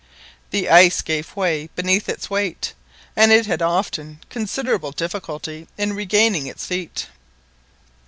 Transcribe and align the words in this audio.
The 0.49 0.67
ice 0.67 1.03
gave 1.03 1.35
way 1.35 1.69
beneath 1.75 2.09
its 2.09 2.27
weight, 2.27 2.73
and 3.15 3.31
it 3.31 3.45
had 3.45 3.61
often 3.61 4.19
considerable 4.31 4.89
difficulty 4.91 5.67
in 5.77 5.93
regaining 5.93 6.47
its 6.47 6.65
feet. 6.65 7.05